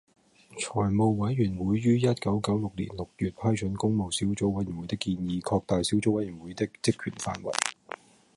[0.57, 7.53] 財務委員會於一九九六年六月批准工務小組委員會的建議，擴大小組委員會的職權範圍